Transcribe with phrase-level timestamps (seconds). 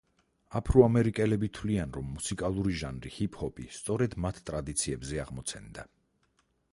[0.59, 5.87] აფრო-ამერიკელები თვლიან, რომ მუსიკალური ჟანრი, ჰიპ-ჰოპი სწორედ მათ ტრადიციებზე აღმოცენდა.